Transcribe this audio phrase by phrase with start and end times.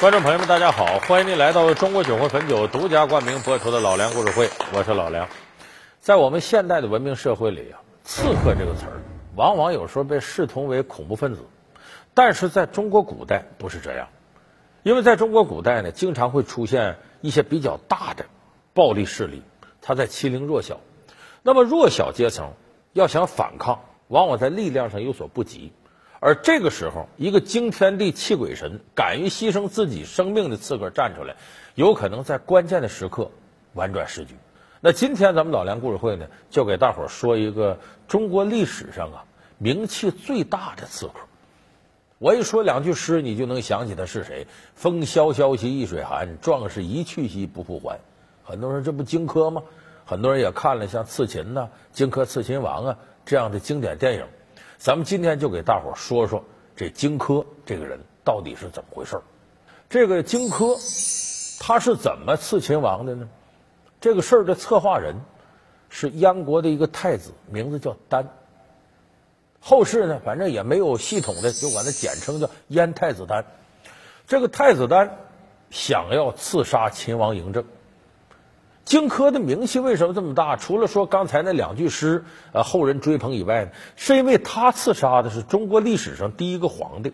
[0.00, 0.98] 观众朋友们，大家好！
[1.00, 5.28] 欢迎您来到中国酒会汾酒独家冠名播出的《老梁故事会》，我是老梁。
[6.00, 9.02] 在我们现代的文明社会里啊，“刺客”这个词儿，
[9.36, 11.42] 往往有时候被视同为恐怖分子，
[12.14, 14.08] 但是在中国古代不是这样，
[14.84, 18.24] 因为在中国古代呢，经常会出现一些比较大的
[18.72, 19.42] 暴力势力，
[19.82, 20.80] 他在欺凌弱小。
[21.42, 22.54] 那么弱小阶层
[22.94, 25.74] 要想反抗，往往在力量上有所不及。
[26.20, 31.34] 而这个时候，一个惊天地泣鬼神、敢于牺牲自己生命的刺客站出来，
[31.74, 33.30] 有可能在关键的时刻
[33.72, 34.34] 婉转时局。
[34.82, 39.24] 那今天咱们老梁故事会呢，就给大伙儿说一个中国历史上啊
[39.56, 41.14] 名气最大的刺客。
[42.18, 47.98] 我一说两句诗，你就能想起他是谁：“风萧萧兮易水寒，壮士一去兮不复还。”
[48.44, 49.62] 很多人这不荆轲吗？
[50.04, 54.26] 很多人也看了像《刺秦》呐，《荆轲刺秦王》啊这样的经典电影。
[54.80, 56.42] 咱们今天就给大伙说说
[56.74, 59.20] 这荆轲这个人到底是怎么回事
[59.90, 60.78] 这个荆轲
[61.60, 63.28] 他是怎么刺秦王的呢？
[64.00, 65.16] 这个事儿的策划人
[65.90, 68.30] 是燕国的一个太子，名字叫丹。
[69.60, 73.44] 后世呢，反正也没有系统的，就管他简称叫燕太子丹。
[74.26, 75.18] 这个太子丹
[75.68, 77.66] 想要刺杀秦王嬴政。
[78.84, 80.56] 荆轲的名气为什么这么大？
[80.56, 87.12] 除了说刚才那两句诗，呃，后人追捧以外呢，是因为他刺杀的是中国历史上第一个皇帝，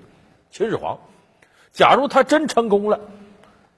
[0.50, 0.98] 秦始皇。
[1.73, 2.98] 假如他真成功了，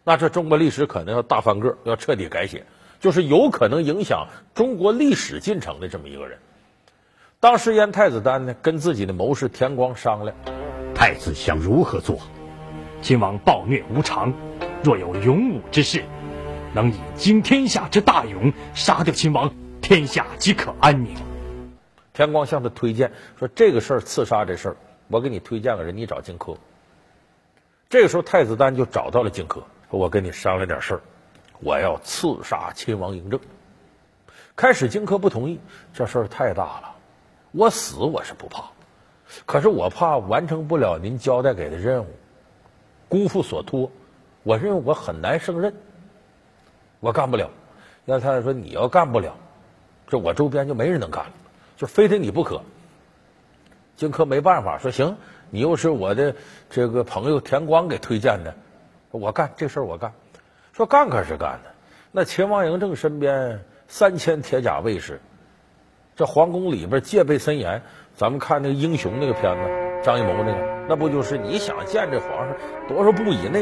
[0.05, 2.65] 那这中国历史可能要大翻个，要彻底改写，
[3.01, 6.39] 就是有可能影响中国历史进程的这么一个人。
[7.41, 10.37] 当时燕太子丹呢，跟自己的谋士田光商量，
[10.95, 12.21] 太子想如何做？
[13.03, 14.33] 秦王暴虐无常，
[14.85, 16.05] 若有勇武之士。
[16.75, 21.15] 能以惊天下之大勇杀掉秦王，天下即可安宁。
[22.13, 24.77] 田光向他推荐说：“这个事儿，刺杀这事儿，
[25.09, 26.57] 我给你推荐个人，你找荆轲。”
[27.89, 31.01] 这个时候，太子丹就找到了荆轲，说：“我跟你商量点事儿，
[31.61, 33.39] 我要刺杀秦王嬴政。”
[34.57, 35.61] 开始，荆轲不同意，
[35.95, 36.95] 这事儿太大了，
[37.53, 38.65] 我死我是不怕，
[39.47, 42.09] 可是我怕完成不了您交代给的任务，
[43.09, 43.91] 辜负所托，
[44.43, 45.73] 我认为我很难胜任。
[47.01, 47.51] 我干不了，
[48.07, 49.35] 杨太太说：“你要干不了，
[50.07, 51.33] 这我周边就没人能干了，
[51.77, 52.61] 就非得你不可。”
[53.97, 55.17] 荆轲没办法，说：“行，
[55.51, 56.35] 你又是我的
[56.71, 58.55] 这个朋友田光给推荐的，
[59.11, 60.13] 我干这事儿我干。”
[60.73, 61.71] 说干可是干的，
[62.13, 65.21] 那秦王嬴政身边三千铁甲卫士，
[66.15, 67.83] 这皇宫里边戒备森严。
[68.15, 72.57] 咱们看那个英雄那个片子，张艺谋那个，那不就是你想见这皇上
[72.89, 73.57] 多少步以内？